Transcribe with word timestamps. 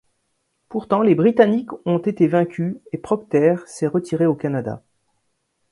Pourtant, 0.67 1.03
les 1.03 1.13
Britanniques 1.13 1.69
ont 1.85 1.99
été 1.99 2.25
vaincus, 2.27 2.77
et 2.91 2.97
Procter 2.97 3.57
s'est 3.67 3.85
retiré 3.85 4.25
au 4.25 4.33
Canada. 4.33 4.81